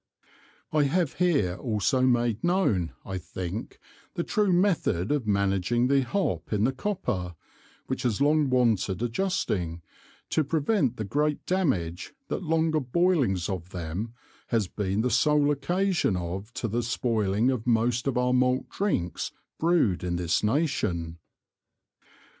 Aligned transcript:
I 0.73 0.85
have 0.85 1.13
here 1.19 1.57
also 1.57 2.01
made 2.01 2.43
known, 2.43 2.91
I 3.05 3.19
think, 3.19 3.77
the 4.15 4.23
true 4.23 4.51
Method 4.51 5.11
of 5.11 5.27
managing 5.27 5.89
the 5.89 6.01
Hop 6.01 6.51
in 6.51 6.63
the 6.63 6.71
Copper, 6.71 7.35
which 7.85 8.01
has 8.01 8.19
long 8.19 8.49
wanted 8.49 9.03
adjusting, 9.03 9.83
to 10.31 10.43
prevent 10.43 10.97
the 10.97 11.03
great 11.03 11.45
damage 11.45 12.15
that 12.29 12.41
longer 12.41 12.79
boilings 12.79 13.47
of 13.47 13.69
them 13.69 14.15
has 14.47 14.67
been 14.67 15.01
the 15.01 15.11
sole 15.11 15.51
occasion 15.51 16.15
of 16.17 16.51
to 16.55 16.67
the 16.67 16.81
spoiling 16.81 17.51
of 17.51 17.67
most 17.67 18.07
of 18.07 18.17
our 18.17 18.33
malt 18.33 18.69
Drinks 18.69 19.31
brewed 19.59 20.03
in 20.03 20.15
this 20.15 20.43
Nation. 20.43 21.19